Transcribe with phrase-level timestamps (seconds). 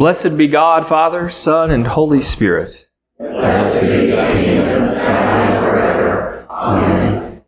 [0.00, 2.88] Blessed be God, Father, Son, and Holy Spirit.
[3.18, 6.46] Blessed be his kingdom, and forever.
[6.48, 7.42] Amen.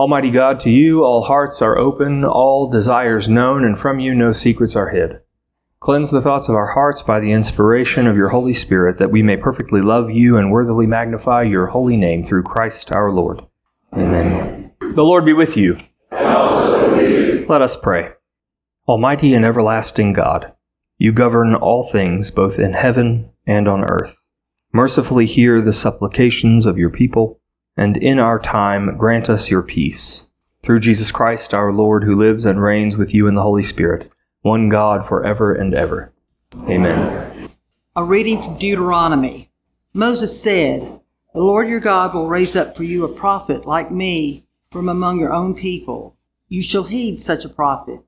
[0.00, 4.32] Almighty God, to you all hearts are open, all desires known, and from you no
[4.32, 5.20] secrets are hid.
[5.78, 9.22] Cleanse the thoughts of our hearts by the inspiration of your Holy Spirit, that we
[9.22, 13.40] may perfectly love you and worthily magnify your holy name through Christ our Lord.
[13.92, 14.72] Amen.
[14.80, 15.78] The Lord be with you.
[16.10, 17.46] And also with you.
[17.48, 18.14] Let us pray.
[18.88, 20.52] Almighty and everlasting God,
[20.98, 24.20] you govern all things, both in heaven and on earth.
[24.72, 27.40] Mercifully hear the supplications of your people,
[27.76, 30.28] and in our time grant us your peace.
[30.62, 34.10] Through Jesus Christ our Lord, who lives and reigns with you in the Holy Spirit,
[34.42, 36.12] one God for ever and ever.
[36.68, 37.50] Amen.
[37.96, 39.50] A reading from Deuteronomy.
[39.92, 41.00] Moses said,
[41.34, 45.20] The Lord your God will raise up for you a prophet like me from among
[45.20, 46.16] your own people.
[46.48, 48.00] You shall heed such a prophet.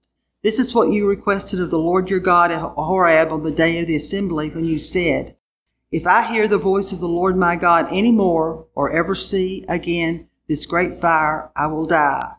[0.46, 3.80] This is what you requested of the Lord your God at Horeb on the day
[3.80, 5.34] of the assembly when you said,
[5.90, 9.64] If I hear the voice of the Lord my God any more, or ever see
[9.68, 12.34] again this great fire, I will die.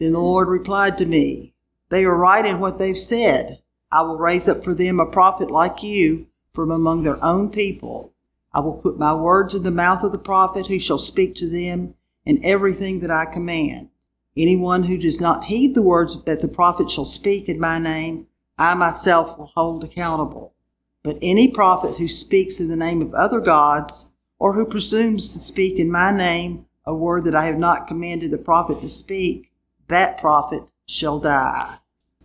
[0.00, 1.54] Then the Lord replied to me,
[1.88, 3.62] They are right in what they've said.
[3.92, 8.12] I will raise up for them a prophet like you from among their own people.
[8.52, 11.48] I will put my words in the mouth of the prophet who shall speak to
[11.48, 11.94] them
[12.26, 13.90] in everything that I command.
[14.36, 18.26] Anyone who does not heed the words that the prophet shall speak in my name,
[18.58, 20.54] I myself will hold accountable.
[21.02, 25.38] But any prophet who speaks in the name of other gods, or who presumes to
[25.38, 29.52] speak in my name a word that I have not commanded the prophet to speak,
[29.88, 31.76] that prophet shall die.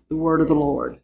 [0.09, 0.99] The word of the Lord.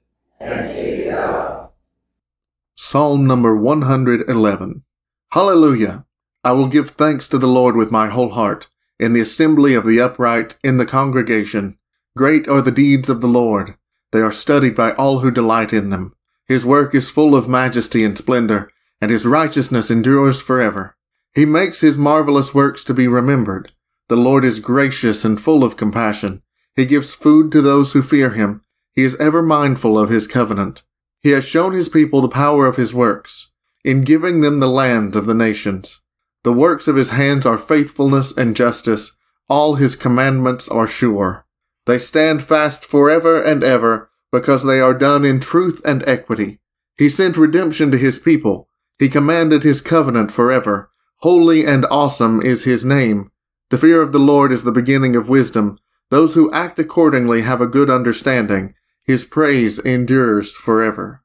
[2.75, 4.83] Psalm number 111.
[5.31, 6.05] Hallelujah!
[6.43, 8.67] I will give thanks to the Lord with my whole heart
[9.03, 11.77] in the assembly of the upright, in the congregation.
[12.15, 13.75] Great are the deeds of the Lord.
[14.13, 16.13] They are studied by all who delight in them.
[16.47, 20.95] His work is full of majesty and splendor, and his righteousness endures forever.
[21.35, 23.73] He makes his marvelous works to be remembered.
[24.07, 26.41] The Lord is gracious and full of compassion.
[26.77, 28.61] He gives food to those who fear him.
[28.93, 30.81] He is ever mindful of his covenant.
[31.21, 33.51] He has shown his people the power of his works,
[33.83, 35.99] in giving them the land of the nations.
[36.43, 39.17] The works of his hands are faithfulness and justice.
[39.47, 41.45] All his commandments are sure.
[41.85, 46.59] They stand fast forever and ever, because they are done in truth and equity.
[46.97, 48.67] He sent redemption to his people.
[48.99, 50.91] He commanded his covenant forever.
[51.17, 53.31] Holy and awesome is his name.
[53.69, 55.77] The fear of the Lord is the beginning of wisdom.
[56.09, 58.75] Those who act accordingly have a good understanding.
[59.03, 61.23] His praise endures forever.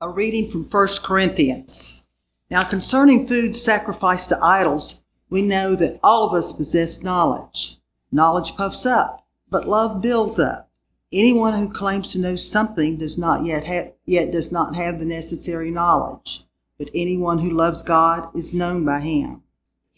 [0.00, 2.05] A reading from 1 Corinthians.
[2.50, 7.78] Now, concerning food sacrificed to idols, we know that all of us possess knowledge.
[8.12, 10.70] Knowledge puffs up, but love builds up.
[11.12, 15.04] Anyone who claims to know something does not yet have, yet does not have the
[15.04, 16.44] necessary knowledge.
[16.78, 19.42] But anyone who loves God is known by him.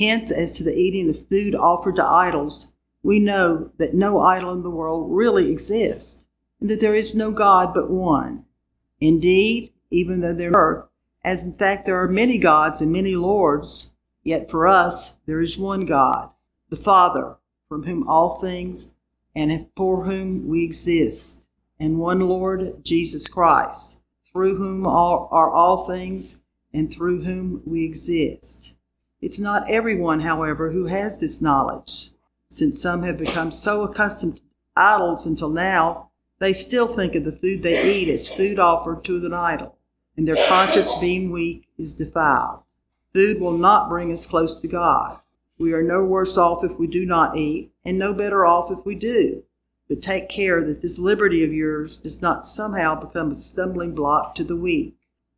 [0.00, 2.72] Hence, as to the eating of food offered to idols,
[3.02, 6.28] we know that no idol in the world really exists,
[6.60, 8.44] and that there is no God but one.
[9.00, 10.87] Indeed, even though there are
[11.28, 15.58] as in fact there are many gods and many lords, yet for us there is
[15.58, 16.30] one God,
[16.70, 17.36] the Father,
[17.68, 18.94] from whom all things
[19.36, 24.00] and for whom we exist, and one Lord, Jesus Christ,
[24.32, 26.40] through whom all, are all things
[26.72, 28.74] and through whom we exist.
[29.20, 32.12] It's not everyone, however, who has this knowledge,
[32.48, 34.42] since some have become so accustomed to
[34.74, 36.08] idols until now,
[36.38, 39.77] they still think of the food they eat as food offered to an idol
[40.18, 42.64] and their conscience being weak is defiled.
[43.14, 45.20] Food will not bring us close to God.
[45.58, 48.84] We are no worse off if we do not eat, and no better off if
[48.84, 49.44] we do.
[49.88, 54.34] But take care that this liberty of yours does not somehow become a stumbling block
[54.34, 54.96] to the weak.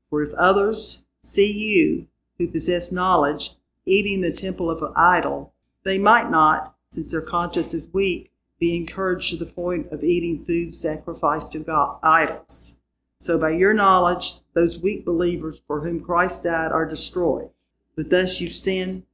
[0.08, 2.06] For if others see you,
[2.38, 3.50] who possess knowledge,
[3.84, 5.52] eating the temple of an idol,
[5.84, 10.42] they might not, since their conscience is weak, be encouraged to the point of eating
[10.42, 12.76] food sacrificed to God, idols.
[13.20, 17.50] So by your knowledge, those weak believers for whom Christ died are destroyed.
[17.94, 19.04] But thus you sin,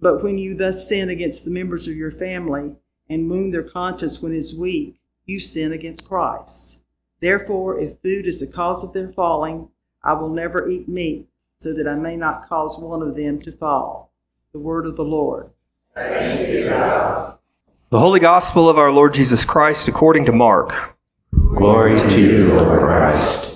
[0.00, 2.76] but when you thus sin against the members of your family
[3.10, 6.80] and wound their conscience when it is weak, you sin against Christ.
[7.20, 9.68] Therefore, if food is the cause of their falling,
[10.04, 13.50] I will never eat meat, so that I may not cause one of them to
[13.50, 14.12] fall.
[14.52, 15.50] The word of the Lord.
[15.96, 17.38] The
[17.90, 20.96] Holy Gospel of our Lord Jesus Christ according to Mark.
[21.56, 23.55] Glory to you, Lord Christ.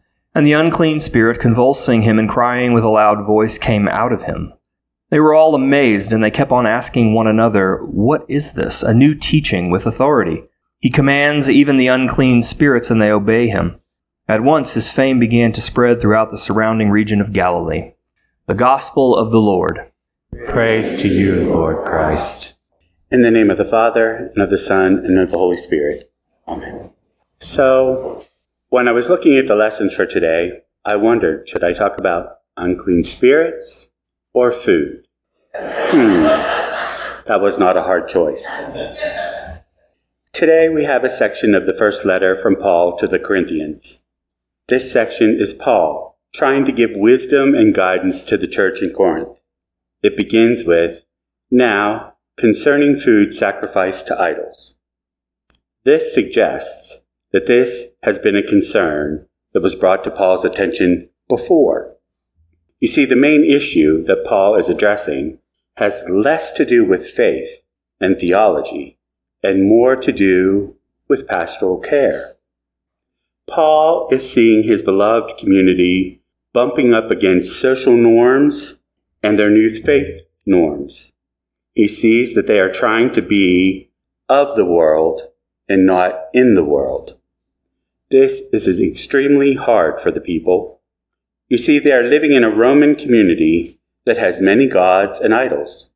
[0.33, 4.23] And the unclean spirit, convulsing him and crying with a loud voice, came out of
[4.23, 4.53] him.
[5.09, 8.81] They were all amazed, and they kept on asking one another, What is this?
[8.81, 10.43] A new teaching with authority.
[10.79, 13.81] He commands even the unclean spirits, and they obey him.
[14.27, 17.93] At once his fame began to spread throughout the surrounding region of Galilee.
[18.47, 19.91] The Gospel of the Lord.
[20.47, 22.55] Praise to you, Lord Christ.
[23.11, 26.09] In the name of the Father, and of the Son, and of the Holy Spirit.
[26.47, 26.91] Amen.
[27.39, 28.23] So,
[28.71, 32.37] when I was looking at the lessons for today, I wondered should I talk about
[32.55, 33.91] unclean spirits
[34.33, 35.05] or food?
[35.53, 38.49] Hmm, that was not a hard choice.
[40.31, 43.99] Today we have a section of the first letter from Paul to the Corinthians.
[44.69, 49.41] This section is Paul trying to give wisdom and guidance to the church in Corinth.
[50.01, 51.03] It begins with,
[51.51, 54.77] Now, concerning food sacrificed to idols.
[55.83, 57.01] This suggests
[57.31, 61.95] that this has been a concern that was brought to Paul's attention before.
[62.79, 65.39] You see, the main issue that Paul is addressing
[65.75, 67.61] has less to do with faith
[67.99, 68.97] and theology
[69.43, 70.75] and more to do
[71.07, 72.35] with pastoral care.
[73.47, 76.21] Paul is seeing his beloved community
[76.53, 78.77] bumping up against social norms
[79.23, 81.11] and their new faith norms.
[81.73, 83.89] He sees that they are trying to be
[84.27, 85.21] of the world
[85.67, 87.17] and not in the world.
[88.11, 90.81] This is extremely hard for the people.
[91.47, 95.91] You see, they are living in a Roman community that has many gods and idols.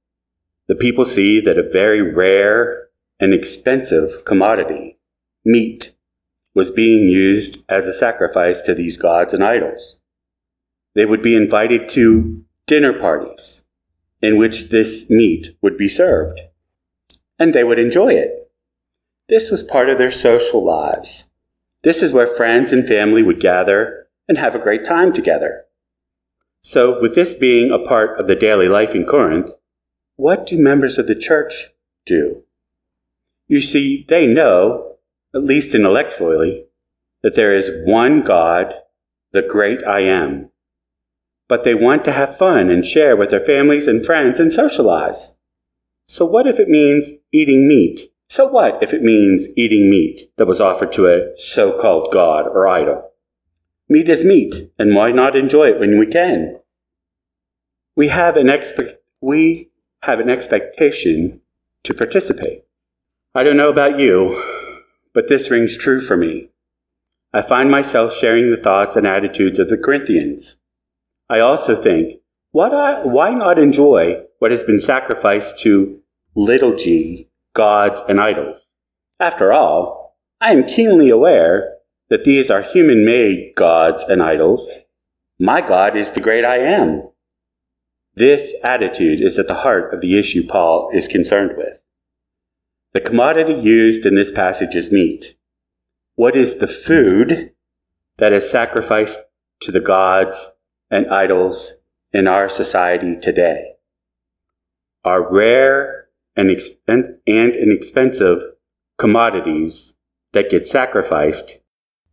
[0.68, 2.88] The people see that a very rare
[3.20, 4.98] and expensive commodity,
[5.44, 5.94] meat,
[6.54, 10.00] was being used as a sacrifice to these gods and idols.
[10.94, 13.66] They would be invited to dinner parties
[14.22, 16.40] in which this meat would be served,
[17.38, 18.50] and they would enjoy it.
[19.28, 21.26] This was part of their social lives.
[21.86, 25.66] This is where friends and family would gather and have a great time together.
[26.64, 29.52] So, with this being a part of the daily life in Corinth,
[30.16, 31.68] what do members of the church
[32.04, 32.42] do?
[33.48, 34.96] You see, they know,
[35.36, 36.66] at least intellectually,
[37.22, 38.74] that there is one God,
[39.32, 40.50] the great I am.
[41.48, 45.36] But they want to have fun and share with their families and friends and socialize.
[46.08, 48.12] So, what if it means eating meat?
[48.28, 52.48] So, what if it means eating meat that was offered to a so called God
[52.48, 53.12] or idol?
[53.88, 56.60] Meat is meat, and why not enjoy it when we can?
[57.96, 59.70] We have an, expe- we
[60.02, 61.42] have an expectation
[61.84, 62.64] to participate.
[63.36, 64.42] I don't know about you,
[65.14, 66.50] but this rings true for me.
[67.32, 70.58] I find myself sharing the thoughts and attitudes of the Corinthians.
[71.30, 76.00] I also think, why not enjoy what has been sacrificed to
[76.36, 78.68] little g, gods, and idols?
[79.20, 81.78] After all, I am keenly aware
[82.10, 84.72] that these are human made gods and idols.
[85.40, 87.10] My God is the great I am.
[88.14, 91.84] This attitude is at the heart of the issue Paul is concerned with.
[92.94, 95.36] The commodity used in this passage is meat.
[96.16, 97.52] What is the food
[98.18, 99.20] that is sacrificed
[99.62, 100.52] to the gods
[100.90, 101.74] and idols
[102.14, 103.74] in our society today?
[105.04, 106.05] Our rare
[106.36, 108.42] and, expen- and inexpensive
[108.98, 109.96] commodities
[110.34, 111.60] that get sacrificed,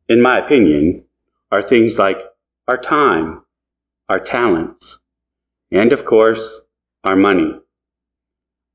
[0.09, 1.05] in my opinion,
[1.51, 2.19] are things like
[2.69, 3.43] our time,
[4.09, 4.99] our talents,
[5.71, 6.61] and of course,
[7.05, 7.59] our money.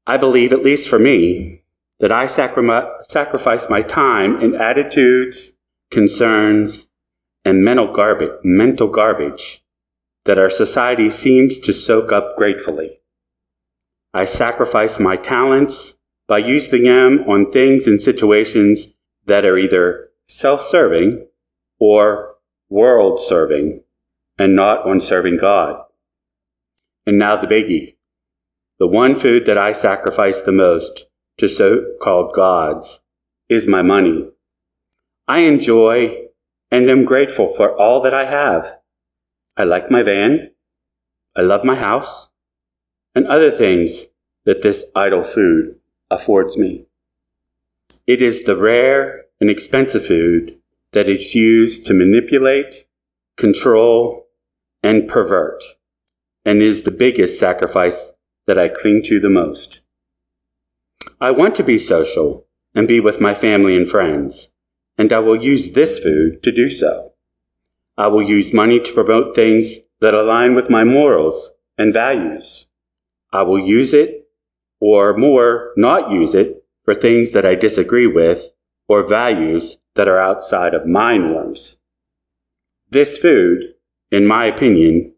[0.05, 1.63] I believe, at least for me,
[1.99, 5.53] that I sacri- sacrifice my time and attitudes,
[5.91, 6.87] concerns,
[7.43, 9.63] and mental garbage, mental garbage
[10.25, 12.99] that our society seems to soak up gratefully.
[14.17, 15.93] I sacrifice my talents
[16.27, 18.87] by using them on things and situations
[19.27, 21.27] that are either self serving
[21.79, 22.33] or
[22.67, 23.83] world serving
[24.39, 25.83] and not on serving God.
[27.05, 27.95] And now the biggie.
[28.79, 31.05] The one food that I sacrifice the most
[31.37, 32.99] to so called gods
[33.49, 34.27] is my money.
[35.27, 36.29] I enjoy
[36.71, 38.79] and am grateful for all that I have.
[39.55, 40.49] I like my van,
[41.35, 42.29] I love my house,
[43.17, 44.03] and other things
[44.45, 45.75] that this idol food
[46.11, 46.85] affords me.
[48.05, 50.59] It is the rare and expensive food
[50.91, 52.85] that is used to manipulate,
[53.35, 54.27] control,
[54.83, 55.63] and pervert,
[56.45, 58.11] and is the biggest sacrifice
[58.45, 59.81] that I cling to the most.
[61.19, 62.45] I want to be social
[62.75, 64.49] and be with my family and friends,
[64.95, 67.13] and I will use this food to do so.
[67.97, 72.66] I will use money to promote things that align with my morals and values.
[73.37, 74.27] I will use it,
[74.81, 78.49] or more, not use it, for things that I disagree with
[78.87, 81.77] or values that are outside of my norms.
[82.89, 83.59] This food,
[84.09, 85.13] in my opinion,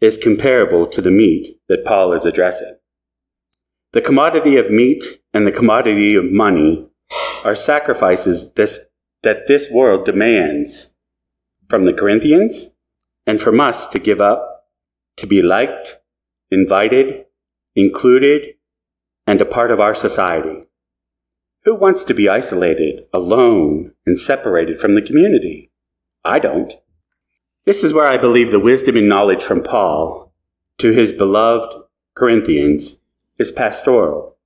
[0.00, 2.76] is comparable to the meat that Paul is addressing.
[3.94, 5.02] The commodity of meat
[5.34, 6.86] and the commodity of money
[7.42, 8.78] are sacrifices this,
[9.24, 10.92] that this world demands
[11.68, 12.74] from the Corinthians
[13.26, 14.68] and from us to give up,
[15.16, 16.00] to be liked,
[16.52, 17.24] invited,
[17.74, 18.54] included,
[19.26, 20.64] and a part of our society.
[21.64, 25.70] Who wants to be isolated, alone, and separated from the community?
[26.24, 26.72] I don't.
[27.64, 30.32] This is where I believe the wisdom and knowledge from Paul
[30.78, 31.74] to his beloved
[32.14, 32.96] Corinthians
[33.38, 34.36] is pastoral.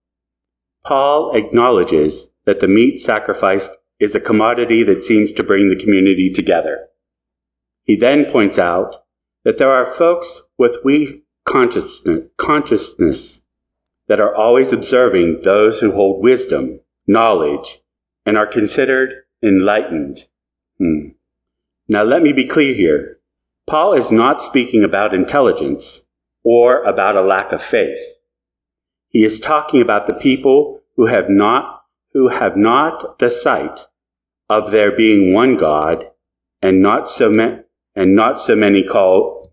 [0.85, 6.31] Paul acknowledges that the meat sacrificed is a commodity that seems to bring the community
[6.31, 6.89] together.
[7.85, 9.05] He then points out
[9.45, 13.43] that there are folks with weak consciousness, consciousness
[14.09, 17.81] that are always observing those who hold wisdom, knowledge,
[18.27, 20.27] and are considered enlightened.
[20.79, 21.09] Hmm.
[21.89, 23.19] Now, let me be clear here.
[23.67, 26.03] Paul is not speaking about intelligence
[26.43, 28.01] or about a lack of faith.
[29.09, 33.87] He is talking about the people who have not, who have not the sight
[34.49, 36.05] of there being one God
[36.61, 37.59] and not so many,
[37.95, 39.51] and not so many called,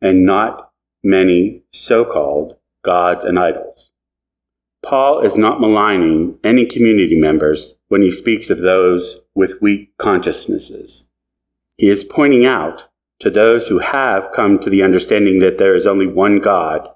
[0.00, 0.72] and not
[1.04, 3.92] many so-called gods and idols.
[4.82, 11.08] Paul is not maligning any community members when he speaks of those with weak consciousnesses.
[11.76, 12.88] He is pointing out
[13.20, 16.88] to those who have come to the understanding that there is only one God,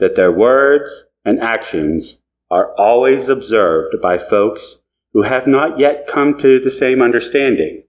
[0.00, 2.18] that their words and actions
[2.50, 4.80] are always observed by folks
[5.12, 7.84] who have not yet come to the same understanding.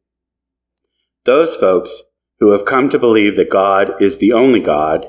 [1.26, 2.04] Those folks
[2.40, 5.08] who have come to believe that God is the only God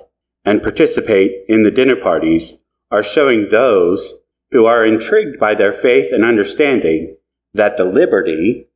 [0.49, 2.55] and participate in the dinner parties
[2.91, 4.15] are showing those
[4.51, 7.15] who are intrigued by their faith and understanding
[7.53, 8.67] that the liberty,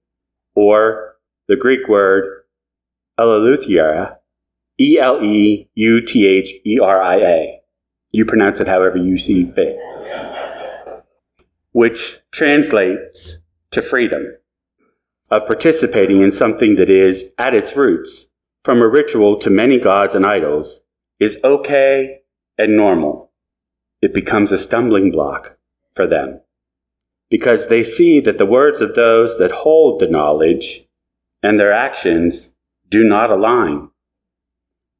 [0.55, 1.15] or
[1.49, 2.43] the Greek word
[3.19, 4.17] Eleutheria,
[4.79, 7.61] E L E U T H E R I A.
[8.11, 9.75] You pronounce it however you see fit.
[11.71, 13.39] Which translates
[13.71, 14.27] to freedom
[15.31, 18.27] of participating in something that is, at its roots,
[18.63, 20.82] from a ritual to many gods and idols,
[21.23, 22.21] is okay
[22.59, 23.31] and normal.
[24.01, 25.57] It becomes a stumbling block
[25.95, 26.41] for them
[27.31, 30.89] because they see that the words of those that hold the knowledge
[31.43, 32.53] and their actions
[32.89, 33.89] do not align.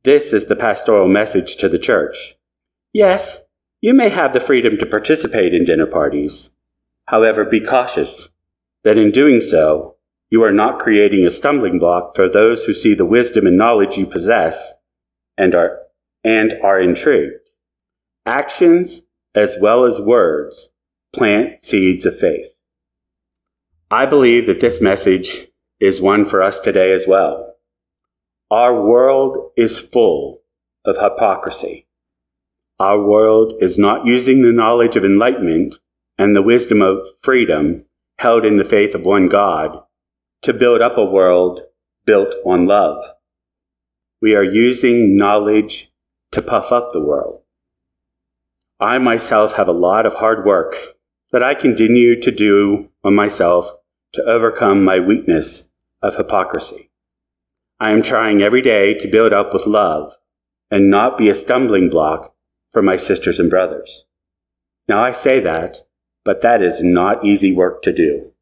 [0.05, 2.37] This is the pastoral message to the church.
[2.93, 3.41] Yes,
[3.81, 6.51] you may have the freedom to participate in dinner parties.
[7.07, 8.29] However, be cautious
[8.85, 9.97] that in doing so,
[10.31, 13.97] you are not creating a stumbling block for those who see the wisdom and knowledge
[13.97, 14.73] you possess
[15.37, 15.83] and are,
[16.25, 17.51] and are intrigued.
[18.27, 19.03] Actions,
[19.35, 20.71] as well as words,
[21.13, 22.55] plant seeds of faith.
[23.91, 25.49] I believe that this message
[25.81, 27.55] is one for us today as well.
[28.51, 30.43] Our world is full
[30.85, 31.87] of hypocrisy.
[32.79, 35.77] Our world is not using the knowledge of enlightenment
[36.19, 37.85] and the wisdom of freedom
[38.19, 39.83] held in the faith of one God
[40.43, 41.61] to build up a world
[42.05, 43.05] built on love.
[44.21, 45.92] We are using knowledge
[46.33, 47.43] to puff up the world.
[48.81, 50.75] I myself have a lot of hard work
[51.31, 53.73] that I continue to do on myself
[54.13, 55.69] to overcome my weakness
[56.03, 56.91] of hypocrisy.
[57.79, 60.17] I am trying every day to build up with love
[60.71, 62.35] and not be a stumbling block
[62.73, 64.07] for my sisters and brothers.
[64.89, 65.79] Now I say that,
[66.25, 68.33] but that is not easy work to do.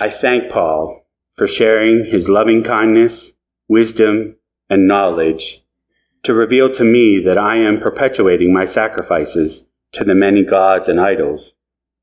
[0.00, 3.32] I thank Paul for sharing his loving kindness,
[3.68, 4.36] wisdom,
[4.68, 5.64] and knowledge
[6.22, 11.00] to reveal to me that I am perpetuating my sacrifices to the many gods and
[11.00, 11.54] idols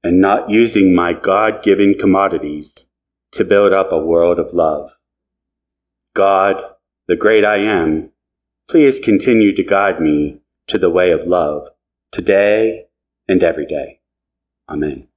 [0.04, 2.74] and not using my God given commodities
[3.32, 4.96] to build up a world of love.
[6.14, 6.56] God,
[7.08, 8.12] the great I am,
[8.70, 11.68] please continue to guide me to the way of love,
[12.12, 12.86] today
[13.28, 14.00] and every day.
[14.70, 15.08] Amen.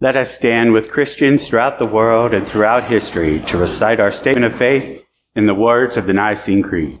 [0.00, 4.46] Let us stand with Christians throughout the world and throughout history to recite our statement
[4.46, 5.02] of faith
[5.34, 7.00] in the words of the Nicene Creed.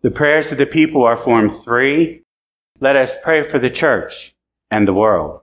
[0.00, 2.22] The prayers of the people are form three.
[2.78, 4.32] Let us pray for the church
[4.70, 5.40] and the world.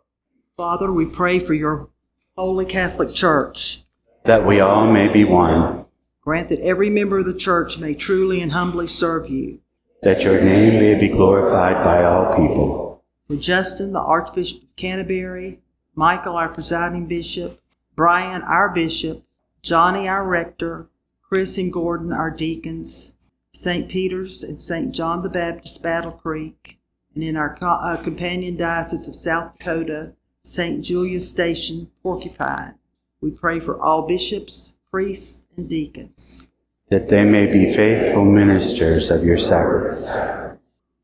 [0.55, 1.89] Father, we pray for your
[2.37, 3.83] holy Catholic Church.
[4.23, 5.83] That we all may be one.
[6.21, 9.59] Grant that every member of the church may truly and humbly serve you.
[10.03, 13.03] That your name may be glorified by all people.
[13.27, 15.59] For Justin, the Archbishop of Canterbury,
[15.95, 17.59] Michael, our presiding bishop,
[17.93, 19.25] Brian, our bishop,
[19.61, 20.87] Johnny, our rector,
[21.21, 23.14] Chris and Gordon, our deacons,
[23.55, 23.87] St.
[23.87, 24.93] Peter's and St.
[24.93, 26.77] John the Baptist, Battle Creek,
[27.13, 30.83] and in our co- uh, companion diocese of South Dakota, St.
[30.83, 32.75] Julia's Station, Porcupine.
[33.21, 36.47] We pray for all bishops, priests, and deacons.
[36.89, 40.05] That they may be faithful ministers of your sacraments.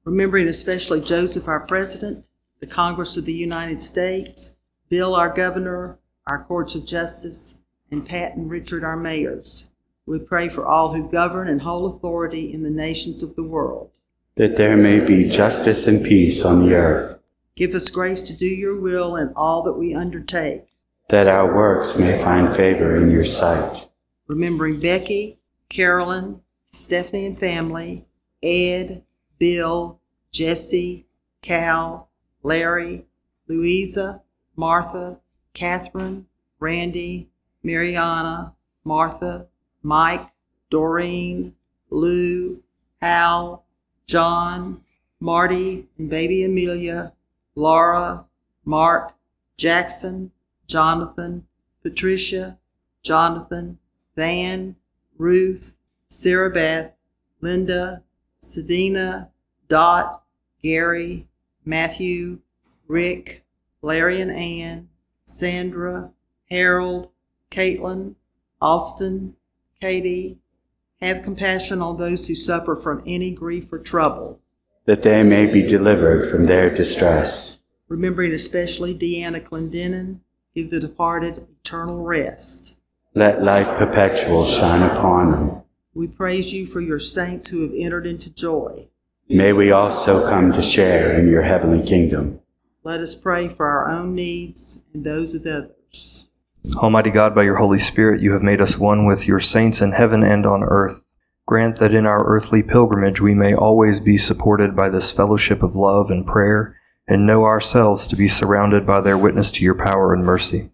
[0.03, 2.27] Remembering especially Joseph, our president,
[2.59, 4.57] the Congress of the United States,
[4.89, 9.70] Bill, our governor, our courts of justice, and Pat and Richard, our mayors.
[10.05, 13.91] We pray for all who govern and hold authority in the nations of the world.
[14.35, 17.19] That there may be justice and peace on the earth.
[17.55, 20.65] Give us grace to do your will in all that we undertake.
[21.09, 23.89] That our works may find favor in your sight.
[24.27, 25.37] Remembering Becky,
[25.69, 28.05] Carolyn, Stephanie and family,
[28.41, 29.03] Ed,
[29.37, 29.99] Bill,
[30.31, 31.05] Jesse,
[31.41, 32.09] Cal,
[32.43, 33.05] Larry,
[33.47, 34.23] Louisa,
[34.55, 35.19] Martha,
[35.53, 36.25] Catherine,
[36.59, 37.29] Randy,
[37.63, 39.47] Mariana, Martha,
[39.83, 40.29] Mike,
[40.69, 41.55] Doreen,
[41.89, 42.61] Lou,
[43.01, 43.65] Hal,
[44.05, 44.83] John,
[45.19, 47.13] Marty and baby Amelia,
[47.55, 48.25] Laura,
[48.65, 49.13] Mark,
[49.57, 50.31] Jackson,
[50.67, 51.45] Jonathan,
[51.83, 52.57] Patricia,
[53.03, 53.77] Jonathan,
[54.15, 54.75] Van,
[55.17, 55.77] Ruth,
[56.09, 56.93] Sarah Beth,
[57.41, 58.03] Linda,
[58.41, 59.29] Sedina,
[59.67, 60.23] Dot,
[60.61, 61.27] Gary,
[61.65, 62.39] Matthew,
[62.87, 63.43] Rick,
[63.81, 64.89] Larry and Ann,
[65.25, 66.11] Sandra,
[66.49, 67.09] Harold,
[67.49, 68.15] Caitlin,
[68.61, 69.35] Austin,
[69.81, 70.37] Katie,
[71.01, 74.39] have compassion on those who suffer from any grief or trouble.
[74.85, 77.61] That they may be delivered from their distress.
[77.87, 80.19] Remembering especially Deanna Clendenin,
[80.53, 82.77] give the departed eternal rest.
[83.15, 85.63] Let light perpetual shine upon them.
[85.95, 88.87] We praise you for your saints who have entered into joy.
[89.27, 92.39] May we also come to share in your heavenly kingdom.
[92.83, 96.29] Let us pray for our own needs and those of others.
[96.75, 99.93] Almighty God, by your Holy Spirit, you have made us one with your saints in
[99.93, 101.03] heaven and on earth.
[101.47, 105.75] Grant that in our earthly pilgrimage we may always be supported by this fellowship of
[105.75, 110.13] love and prayer, and know ourselves to be surrounded by their witness to your power
[110.13, 110.69] and mercy.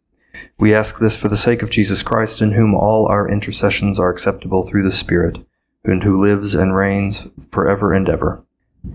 [0.60, 4.10] We ask this for the sake of Jesus Christ, in whom all our intercessions are
[4.10, 5.38] acceptable through the Spirit,
[5.86, 8.44] and who lives and reigns forever and ever.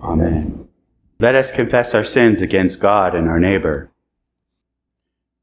[0.03, 0.69] Amen.
[1.19, 3.91] Let us confess our sins against God and our neighbor.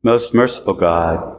[0.04, 1.39] Most merciful God,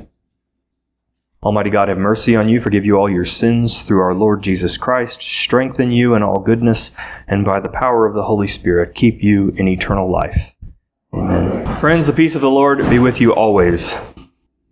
[1.43, 4.77] Almighty God, have mercy on you, forgive you all your sins through our Lord Jesus
[4.77, 6.91] Christ, strengthen you in all goodness,
[7.27, 10.53] and by the power of the Holy Spirit, keep you in eternal life.
[11.11, 11.65] Amen.
[11.77, 13.95] Friends, the peace of the Lord be with you always.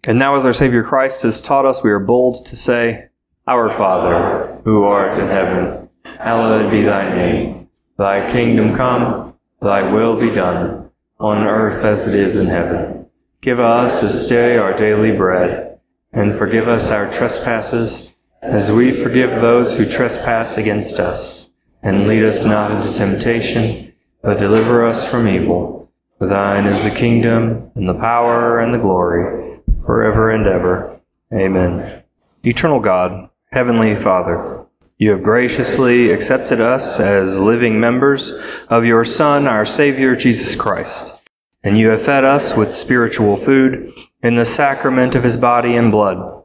[0.04, 3.08] And now, as our Savior Christ has taught us, we are bold to say,
[3.48, 7.68] Our Father, who art in heaven, hallowed be thy name.
[7.98, 13.08] Thy kingdom come, thy will be done, on earth as it is in heaven.
[13.42, 15.69] Give us this day our daily bread
[16.12, 21.50] and forgive us our trespasses, as we forgive those who trespass against us.
[21.82, 25.90] and lead us not into temptation, but deliver us from evil.
[26.18, 31.00] For thine is the kingdom, and the power, and the glory, forever and ever.
[31.34, 32.04] Amen.
[32.44, 34.66] Eternal God, Heavenly Father,
[34.98, 38.32] you have graciously accepted us as living members
[38.68, 41.22] of your Son, our Savior, Jesus Christ.
[41.64, 45.92] And you have fed us with spiritual food in the sacrament of his body and
[45.92, 46.44] blood.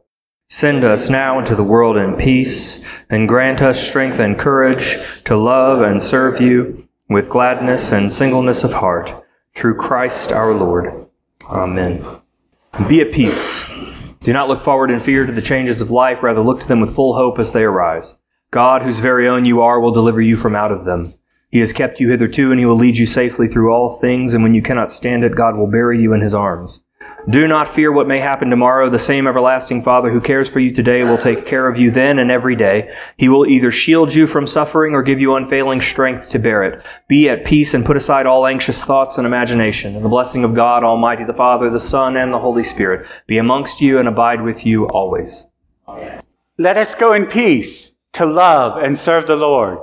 [0.48, 5.37] Send us now into the world in peace, and grant us strength and courage to
[5.37, 11.06] love and serve you with gladness and singleness of heart, through Christ our Lord.
[11.48, 12.04] Amen.
[12.88, 13.68] Be at peace.
[14.20, 16.80] Do not look forward in fear to the changes of life, rather look to them
[16.80, 18.16] with full hope as they arise.
[18.50, 21.14] God, whose very own you are, will deliver you from out of them.
[21.50, 24.42] He has kept you hitherto, and he will lead you safely through all things, and
[24.42, 26.80] when you cannot stand it, God will bury you in his arms.
[27.30, 28.90] Do not fear what may happen tomorrow.
[28.90, 32.18] The same everlasting Father who cares for you today will take care of you then
[32.18, 32.94] and every day.
[33.16, 36.84] He will either shield you from suffering or give you unfailing strength to bear it.
[37.08, 39.96] Be at peace and put aside all anxious thoughts and imagination.
[39.96, 43.38] And the blessing of God Almighty, the Father, the Son, and the Holy Spirit be
[43.38, 45.46] amongst you and abide with you always.
[46.58, 49.78] Let us go in peace to love and serve the Lord.